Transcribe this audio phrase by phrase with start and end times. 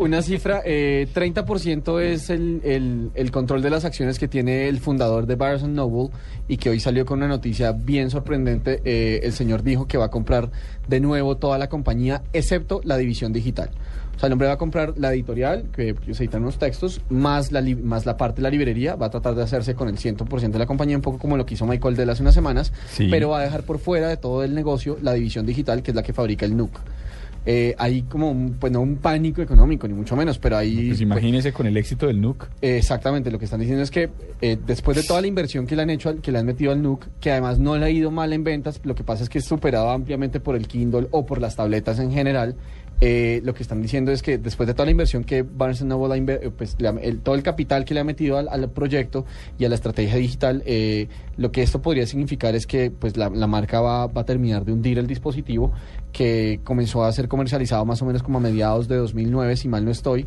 [0.00, 4.80] Una cifra, eh, 30% es el, el- el control de las acciones que tiene el
[4.80, 6.08] fundador de Barnes Noble
[6.48, 8.80] y que hoy salió con una noticia bien sorprendente.
[8.86, 10.50] Eh, el señor dijo que va a comprar
[10.88, 13.68] de nuevo toda la compañía, excepto la división digital.
[14.16, 17.52] O sea, el hombre va a comprar la editorial, que se editan unos textos, más
[17.52, 18.94] la, más la parte de la librería.
[18.94, 21.44] Va a tratar de hacerse con el 100% de la compañía, un poco como lo
[21.44, 22.72] que hizo Michael Dell hace unas semanas.
[22.90, 23.08] Sí.
[23.10, 25.94] Pero va a dejar por fuera de todo el negocio la división digital, que es
[25.94, 26.70] la que fabrica el NUC.
[27.46, 30.88] Eh, hay como, un, pues no un pánico económico, ni mucho menos, pero hay...
[30.88, 32.44] Pues imagínese con el éxito del NUC.
[32.60, 34.10] Eh, Exactamente, lo que están diciendo es que
[34.42, 36.70] eh, después de toda la inversión que le han hecho, al- que le han metido
[36.70, 39.30] al NUC, que además no le ha ido mal en ventas, lo que pasa es
[39.30, 42.56] que es superado ampliamente por el Kindle o por las tabletas en general.
[43.00, 46.14] Eh, lo que están diciendo es que después de toda la inversión que Barnes Noble
[46.14, 49.24] ha eh, pues ha- el- todo el capital que le ha metido al, proyecto
[49.58, 53.30] y a la estrategia digital, eh, lo que esto podría significar es que pues la,
[53.30, 55.72] la marca va, va a terminar de hundir el dispositivo
[56.12, 59.84] que comenzó a ser comercializado más o menos como a mediados de 2009, si mal
[59.84, 60.26] no estoy,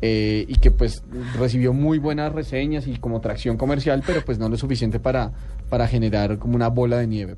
[0.00, 1.02] eh, y que pues
[1.38, 5.32] recibió muy buenas reseñas y como tracción comercial, pero pues no lo suficiente para,
[5.68, 7.36] para generar como una bola de nieve.